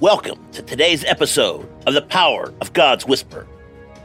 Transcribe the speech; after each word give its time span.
Welcome 0.00 0.50
to 0.52 0.62
today's 0.62 1.04
episode 1.04 1.68
of 1.86 1.92
The 1.92 2.00
Power 2.00 2.54
of 2.62 2.72
God's 2.72 3.04
Whisper, 3.04 3.46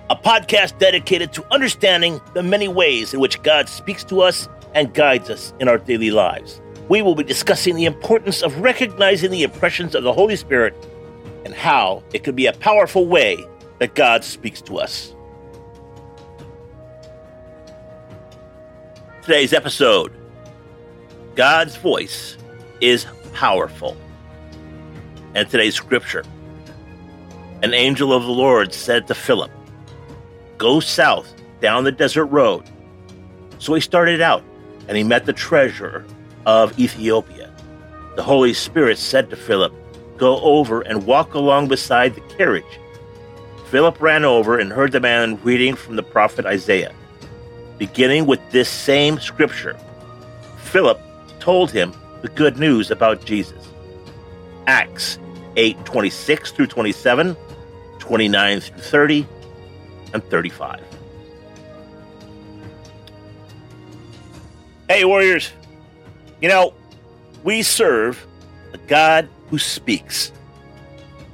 a 0.09 0.16
podcast 0.18 0.77
dedicated 0.77 1.31
to 1.31 1.53
understanding 1.53 2.20
the 2.34 2.44
many 2.44 2.67
ways 2.67 3.13
in 3.13 3.22
which 3.22 3.41
God 3.44 3.70
speaks 3.70 4.03
to 4.05 4.20
us 4.20 4.50
and 4.73 4.94
guides 4.94 5.30
us 5.30 5.53
in 5.62 5.70
our 5.70 5.77
daily 5.77 6.12
lives. 6.12 6.59
We 6.89 7.02
will 7.02 7.16
be 7.16 7.23
discussing 7.23 7.76
the 7.77 7.86
importance 7.86 8.41
of 8.44 8.59
recognizing 8.59 9.31
the 9.31 9.44
impressions 9.44 9.95
of 9.95 10.03
the 10.03 10.12
Holy 10.12 10.36
Spirit 10.36 10.76
and 11.45 11.53
how 11.53 12.03
it 12.14 12.25
can 12.25 12.36
be 12.36 12.48
a 12.48 12.52
powerful 12.52 13.08
way 13.08 13.38
that 13.80 13.95
God 13.95 14.25
speaks 14.25 14.59
to 14.64 14.80
us. 14.80 15.16
Today's 19.22 19.53
episode 19.53 20.12
God's 21.36 21.77
voice 21.77 22.36
is 22.81 23.05
powerful. 23.31 23.95
And 25.35 25.49
today's 25.49 25.75
scripture 25.75 26.23
An 27.62 27.73
angel 27.73 28.13
of 28.13 28.23
the 28.23 28.31
Lord 28.31 28.73
said 28.73 29.05
to 29.07 29.13
Philip, 29.13 29.52
Go 30.58 30.80
south 30.80 31.34
down 31.59 31.84
the 31.84 31.91
desert 31.91 32.27
road. 32.27 32.64
So 33.59 33.73
he 33.73 33.81
started 33.81 34.22
out 34.22 34.44
and 34.88 34.95
he 34.95 35.03
met 35.03 35.25
the 35.25 35.33
treasurer 35.33 36.06
of 36.45 36.80
Ethiopia. 36.80 37.52
The 38.16 38.23
Holy 38.23 38.53
Spirit 38.53 38.97
said 38.97 39.30
to 39.30 39.36
Philip, 39.36 39.73
Go 40.16 40.39
over 40.39 40.81
and 40.81 41.06
walk 41.06 41.33
along 41.33 41.67
beside 41.67 42.16
the 42.16 42.22
carriage. 42.22 42.80
Philip 43.69 44.00
ran 44.00 44.23
over 44.23 44.58
and 44.58 44.72
heard 44.72 44.94
the 44.94 45.02
man 45.02 45.41
reading 45.44 45.75
from 45.75 45.97
the 45.97 46.03
prophet 46.03 46.45
Isaiah. 46.45 46.94
Beginning 47.78 48.25
with 48.25 48.39
this 48.52 48.69
same 48.69 49.19
scripture, 49.19 49.78
Philip 50.59 51.02
told 51.41 51.72
him 51.72 51.94
the 52.22 52.30
good 52.30 52.58
news 52.58 52.89
about 52.89 53.25
Jesus. 53.25 53.67
Acts 54.67 55.19
8 55.56 55.86
26 55.86 56.52
through 56.52 56.67
27, 56.67 57.36
29 58.00 58.59
through 58.59 58.81
30, 58.81 59.28
and 60.14 60.23
35. 60.23 60.81
Hey, 64.88 65.03
Warriors. 65.03 65.52
You 66.42 66.50
know, 66.50 66.73
we 67.44 67.64
serve 67.64 68.25
a 68.73 68.78
God 68.78 69.28
who 69.50 69.58
speaks. 69.58 70.31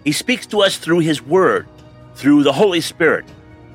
He 0.04 0.12
speaks 0.12 0.46
to 0.48 0.62
us 0.62 0.78
through 0.78 1.00
His 1.00 1.22
Word, 1.22 1.68
through 2.16 2.44
the 2.44 2.54
Holy 2.54 2.82
Spirit, 2.82 3.26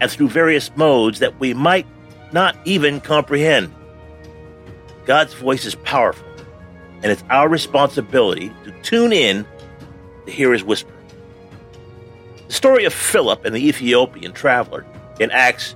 and 0.01 0.11
through 0.11 0.29
various 0.29 0.75
modes 0.77 1.19
that 1.19 1.39
we 1.39 1.55
might 1.55 1.87
not 2.33 2.57
even 2.65 3.01
comprehend. 3.01 3.73
God's 5.05 5.35
voice 5.35 5.65
is 5.65 5.75
powerful, 5.77 6.27
and 7.03 7.13
it's 7.13 7.25
our 7.31 7.49
responsibility 7.49 8.51
to 8.65 8.73
tune 8.83 9.13
in 9.13 9.47
to 10.27 10.33
hear 10.33 10.53
His 10.53 10.65
whisper. 10.65 10.93
The 12.49 12.53
story 12.53 12.85
of 12.85 12.93
Philip 12.93 13.45
and 13.45 13.55
the 13.55 13.67
Ethiopian 13.67 14.33
traveler 14.33 14.85
in 15.19 15.31
Acts 15.31 15.75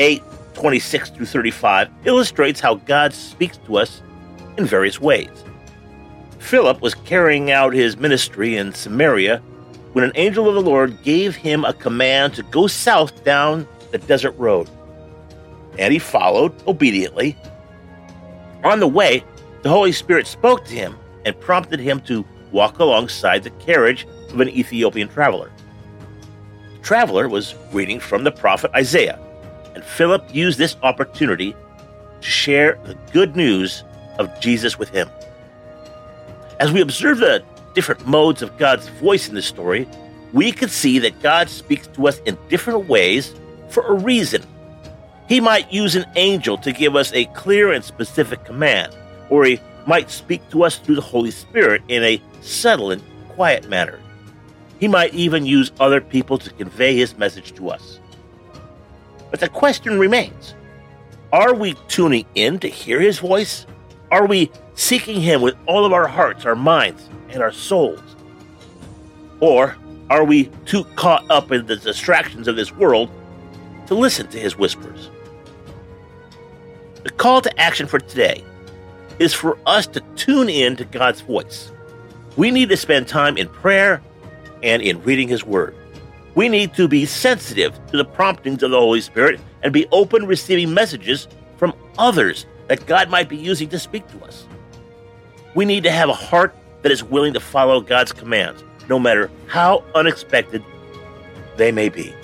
8 0.00 0.22
26 0.54 1.10
through 1.10 1.26
35 1.26 1.88
illustrates 2.04 2.60
how 2.60 2.74
God 2.74 3.12
speaks 3.14 3.56
to 3.58 3.76
us 3.76 4.02
in 4.58 4.66
various 4.66 5.00
ways. 5.00 5.30
Philip 6.38 6.82
was 6.82 6.94
carrying 6.94 7.50
out 7.50 7.72
his 7.72 7.96
ministry 7.96 8.56
in 8.56 8.74
Samaria 8.74 9.38
when 9.92 10.04
an 10.04 10.12
angel 10.14 10.48
of 10.48 10.54
the 10.54 10.60
Lord 10.60 11.02
gave 11.02 11.36
him 11.36 11.64
a 11.64 11.72
command 11.72 12.34
to 12.34 12.42
go 12.44 12.66
south 12.66 13.24
down 13.24 13.66
the 13.90 13.98
desert 13.98 14.36
road. 14.38 14.68
And 15.78 15.92
he 15.92 15.98
followed 15.98 16.52
obediently. 16.66 17.36
On 18.64 18.80
the 18.80 18.88
way, 18.88 19.24
the 19.62 19.68
Holy 19.68 19.92
Spirit 19.92 20.26
spoke 20.26 20.64
to 20.66 20.74
him 20.74 20.96
and 21.24 21.38
prompted 21.40 21.80
him 21.80 22.00
to 22.02 22.24
walk 22.52 22.78
alongside 22.78 23.42
the 23.42 23.50
carriage 23.50 24.06
of 24.30 24.40
an 24.40 24.48
Ethiopian 24.48 25.08
traveler. 25.08 25.50
The 26.74 26.82
traveler 26.82 27.28
was 27.28 27.54
reading 27.72 27.98
from 27.98 28.24
the 28.24 28.32
prophet 28.32 28.70
Isaiah, 28.74 29.18
and 29.74 29.82
Philip 29.82 30.34
used 30.34 30.58
this 30.58 30.76
opportunity 30.82 31.54
to 32.20 32.28
share 32.28 32.78
the 32.84 32.96
good 33.12 33.36
news 33.36 33.84
of 34.18 34.38
Jesus 34.40 34.78
with 34.78 34.90
him. 34.90 35.08
As 36.60 36.70
we 36.72 36.80
observe 36.80 37.18
the 37.18 37.42
different 37.74 38.06
modes 38.06 38.42
of 38.42 38.56
God's 38.58 38.88
voice 38.88 39.28
in 39.28 39.34
this 39.34 39.46
story, 39.46 39.88
we 40.32 40.52
can 40.52 40.68
see 40.68 40.98
that 41.00 41.20
God 41.22 41.48
speaks 41.48 41.86
to 41.88 42.06
us 42.08 42.18
in 42.20 42.38
different 42.48 42.88
ways 42.88 43.34
for 43.68 43.82
a 43.86 43.94
reason. 43.94 44.42
He 45.28 45.40
might 45.40 45.72
use 45.72 45.94
an 45.94 46.06
angel 46.16 46.58
to 46.58 46.72
give 46.72 46.94
us 46.96 47.12
a 47.12 47.24
clear 47.26 47.72
and 47.72 47.84
specific 47.84 48.44
command, 48.44 48.94
or 49.30 49.44
he 49.44 49.60
might 49.86 50.10
speak 50.10 50.48
to 50.50 50.62
us 50.62 50.76
through 50.76 50.96
the 50.96 51.00
Holy 51.00 51.30
Spirit 51.30 51.82
in 51.88 52.02
a 52.02 52.20
subtle 52.42 52.90
and 52.90 53.02
quiet 53.30 53.68
manner. 53.68 54.00
He 54.78 54.88
might 54.88 55.14
even 55.14 55.46
use 55.46 55.72
other 55.80 56.00
people 56.00 56.38
to 56.38 56.50
convey 56.50 56.96
his 56.96 57.16
message 57.16 57.54
to 57.54 57.70
us. 57.70 58.00
But 59.30 59.40
the 59.40 59.48
question 59.48 59.98
remains 59.98 60.54
are 61.32 61.54
we 61.54 61.74
tuning 61.88 62.26
in 62.34 62.58
to 62.58 62.68
hear 62.68 63.00
his 63.00 63.18
voice? 63.18 63.66
Are 64.12 64.26
we 64.26 64.50
seeking 64.74 65.22
Him 65.22 65.40
with 65.40 65.56
all 65.66 65.86
of 65.86 65.94
our 65.94 66.06
hearts, 66.06 66.44
our 66.44 66.54
minds, 66.54 67.08
and 67.30 67.42
our 67.42 67.50
souls? 67.50 68.02
Or 69.40 69.74
are 70.10 70.24
we 70.24 70.50
too 70.66 70.84
caught 70.96 71.24
up 71.30 71.50
in 71.50 71.64
the 71.64 71.76
distractions 71.76 72.46
of 72.46 72.54
this 72.54 72.70
world 72.72 73.10
to 73.86 73.94
listen 73.94 74.26
to 74.28 74.38
His 74.38 74.58
whispers? 74.58 75.10
The 77.04 77.10
call 77.10 77.40
to 77.40 77.58
action 77.60 77.86
for 77.86 77.98
today 77.98 78.44
is 79.18 79.32
for 79.32 79.58
us 79.64 79.86
to 79.88 80.00
tune 80.14 80.50
in 80.50 80.76
to 80.76 80.84
God's 80.84 81.22
voice. 81.22 81.72
We 82.36 82.50
need 82.50 82.68
to 82.70 82.76
spend 82.76 83.08
time 83.08 83.36
in 83.36 83.48
prayer 83.48 84.02
and 84.62 84.82
in 84.82 85.02
reading 85.02 85.28
His 85.28 85.44
Word. 85.44 85.74
We 86.34 86.48
need 86.48 86.74
to 86.74 86.88
be 86.88 87.04
sensitive 87.04 87.78
to 87.88 87.96
the 87.96 88.04
promptings 88.04 88.62
of 88.62 88.70
the 88.70 88.78
Holy 88.78 89.00
Spirit 89.02 89.40
and 89.62 89.72
be 89.72 89.86
open 89.92 90.26
receiving 90.26 90.72
messages 90.72 91.28
from 91.56 91.74
others 91.98 92.46
that 92.68 92.86
God 92.86 93.10
might 93.10 93.28
be 93.28 93.36
using 93.36 93.68
to 93.68 93.78
speak 93.78 94.06
to 94.08 94.24
us. 94.24 94.46
We 95.54 95.64
need 95.64 95.82
to 95.82 95.90
have 95.90 96.08
a 96.08 96.14
heart 96.14 96.54
that 96.80 96.90
is 96.90 97.04
willing 97.04 97.34
to 97.34 97.40
follow 97.40 97.80
God's 97.80 98.12
commands, 98.12 98.64
no 98.88 98.98
matter 98.98 99.30
how 99.46 99.84
unexpected 99.94 100.64
they 101.56 101.70
may 101.70 101.90
be. 101.90 102.14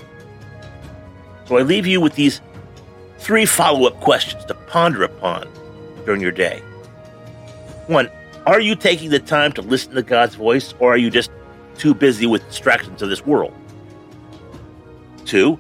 So 1.46 1.58
I 1.58 1.62
leave 1.62 1.86
you 1.86 2.00
with 2.00 2.14
these 2.14 2.40
three 3.18 3.44
follow 3.44 3.86
up 3.86 4.00
questions 4.00 4.44
to 4.46 4.54
ponder 4.54 5.02
upon 5.02 5.48
during 6.06 6.20
your 6.20 6.32
day. 6.32 6.60
One, 7.86 8.10
are 8.48 8.60
you 8.60 8.74
taking 8.74 9.10
the 9.10 9.18
time 9.18 9.52
to 9.52 9.60
listen 9.60 9.94
to 9.94 10.02
God's 10.02 10.34
voice, 10.34 10.72
or 10.78 10.94
are 10.94 10.96
you 10.96 11.10
just 11.10 11.30
too 11.76 11.92
busy 11.92 12.26
with 12.26 12.46
distractions 12.48 13.02
of 13.02 13.10
this 13.10 13.26
world? 13.26 13.52
Two, 15.26 15.58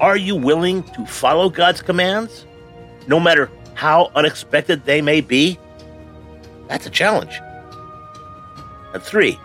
are 0.00 0.16
you 0.16 0.34
willing 0.34 0.84
to 0.94 1.04
follow 1.04 1.50
God's 1.50 1.82
commands, 1.82 2.46
no 3.06 3.20
matter 3.20 3.50
how 3.74 4.10
unexpected 4.14 4.86
they 4.86 5.02
may 5.02 5.20
be, 5.20 5.58
that's 6.66 6.86
a 6.86 6.90
challenge. 6.90 7.38
And 8.94 9.02
three, 9.02 9.38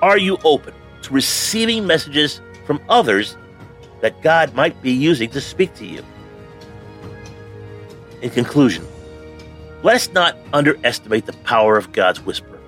are 0.00 0.16
you 0.16 0.38
open 0.44 0.72
to 1.02 1.12
receiving 1.12 1.84
messages 1.84 2.40
from 2.64 2.80
others 2.88 3.36
that 4.02 4.22
God 4.22 4.54
might 4.54 4.80
be 4.82 4.92
using 4.92 5.30
to 5.30 5.40
speak 5.40 5.74
to 5.74 5.84
you? 5.84 6.04
In 8.22 8.30
conclusion, 8.30 8.86
let 9.84 9.96
us 9.96 10.10
not 10.12 10.34
underestimate 10.54 11.26
the 11.26 11.34
power 11.44 11.76
of 11.76 11.92
God's 11.92 12.18
whisper. 12.24 12.58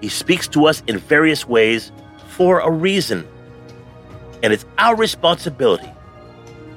He 0.00 0.08
speaks 0.08 0.48
to 0.48 0.64
us 0.64 0.82
in 0.86 0.96
various 0.96 1.46
ways 1.46 1.92
for 2.28 2.60
a 2.60 2.70
reason, 2.70 3.28
and 4.42 4.50
it's 4.50 4.64
our 4.78 4.96
responsibility 4.96 5.90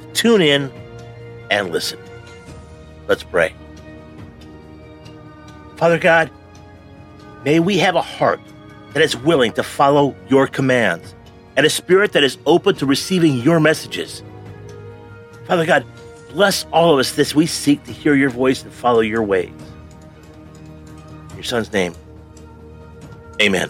to 0.02 0.12
tune 0.12 0.42
in 0.42 0.70
and 1.50 1.72
listen. 1.72 2.00
Let's 3.08 3.24
pray. 3.24 3.54
Father 5.78 5.98
God, 5.98 6.32
may 7.46 7.62
we 7.62 7.78
have 7.78 7.96
a 7.96 8.02
heart 8.02 8.42
that 8.92 9.02
is 9.02 9.16
willing 9.16 9.54
to 9.54 9.64
follow 9.64 10.14
your 10.28 10.48
commands 10.48 11.16
and 11.56 11.66
a 11.66 11.70
spirit 11.70 12.12
that 12.12 12.26
is 12.26 12.38
open 12.46 12.76
to 12.76 12.86
receiving 12.86 13.38
your 13.38 13.62
messages. 13.62 14.22
Father 15.46 15.66
God, 15.66 15.86
bless 16.32 16.66
all 16.74 16.92
of 16.92 17.00
us 17.00 17.18
as 17.18 17.34
we 17.34 17.46
seek 17.46 17.82
to 17.86 17.94
hear 17.94 18.16
your 18.16 18.30
voice 18.30 18.64
and 18.64 18.74
follow 18.74 19.00
your 19.00 19.24
ways. 19.24 19.54
Your 21.38 21.44
son's 21.44 21.72
name, 21.72 21.94
amen. 23.40 23.70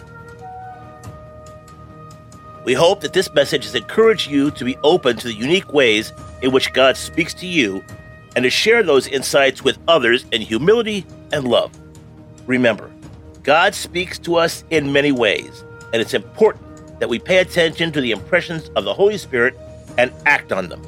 We 2.64 2.72
hope 2.72 3.02
that 3.02 3.12
this 3.12 3.30
message 3.34 3.64
has 3.64 3.74
encouraged 3.74 4.30
you 4.30 4.50
to 4.52 4.64
be 4.64 4.78
open 4.78 5.18
to 5.18 5.26
the 5.26 5.34
unique 5.34 5.70
ways 5.72 6.14
in 6.40 6.50
which 6.50 6.72
God 6.72 6.96
speaks 6.96 7.34
to 7.34 7.46
you 7.46 7.84
and 8.36 8.42
to 8.42 8.48
share 8.48 8.82
those 8.82 9.06
insights 9.06 9.62
with 9.62 9.78
others 9.86 10.24
in 10.32 10.40
humility 10.40 11.04
and 11.30 11.46
love. 11.46 11.70
Remember, 12.46 12.90
God 13.42 13.74
speaks 13.74 14.18
to 14.20 14.36
us 14.36 14.64
in 14.70 14.90
many 14.90 15.12
ways, 15.12 15.62
and 15.92 16.00
it's 16.00 16.14
important 16.14 17.00
that 17.00 17.10
we 17.10 17.18
pay 17.18 17.36
attention 17.38 17.92
to 17.92 18.00
the 18.00 18.12
impressions 18.12 18.70
of 18.76 18.84
the 18.84 18.94
Holy 18.94 19.18
Spirit 19.18 19.58
and 19.98 20.10
act 20.24 20.52
on 20.52 20.70
them. 20.70 20.82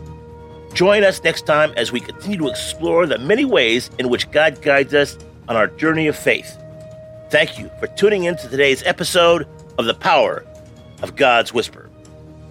Join 0.72 1.04
us 1.04 1.22
next 1.22 1.42
time 1.46 1.74
as 1.76 1.92
we 1.92 2.00
continue 2.00 2.38
to 2.38 2.48
explore 2.48 3.04
the 3.04 3.18
many 3.18 3.44
ways 3.44 3.90
in 3.98 4.08
which 4.08 4.30
God 4.30 4.62
guides 4.62 4.94
us 4.94 5.18
on 5.46 5.56
our 5.56 5.66
journey 5.66 6.06
of 6.06 6.16
faith. 6.16 6.56
Thank 7.30 7.58
you 7.60 7.70
for 7.78 7.86
tuning 7.86 8.24
in 8.24 8.36
to 8.36 8.48
today's 8.48 8.82
episode 8.82 9.46
of 9.78 9.84
The 9.84 9.94
Power 9.94 10.44
of 11.00 11.14
God's 11.14 11.54
Whisper. 11.54 11.88